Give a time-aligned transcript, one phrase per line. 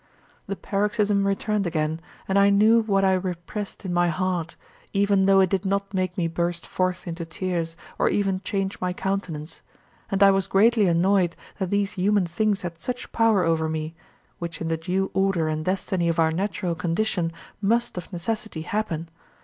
[0.47, 4.55] The paroxysm returned again, and I knew what I repressed in my heart,
[4.93, 8.93] even though it did not make me burst forth into tears or even change my
[8.93, 9.61] countenance;
[10.09, 13.93] and I was greatly annoyed that these human things had such power over me,
[14.39, 17.31] which in the due order and destiny of our natural condition
[17.61, 19.07] must of necessity happen.